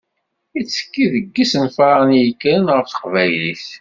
[0.55, 3.63] Yettekki deg yisenfaren i yekkren ɣef Teqbaylit.